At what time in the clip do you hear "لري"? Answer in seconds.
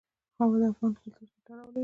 1.73-1.79